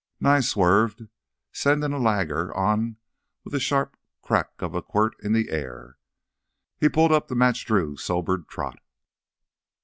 [0.19, 1.09] Nye swerved,
[1.51, 2.97] sending a lagger on
[3.43, 5.99] with a sharp crack of quirt in the air.
[6.79, 8.79] He pulled up to match Drew's sobered trot.